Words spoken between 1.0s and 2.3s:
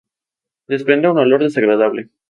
un olor desagradable.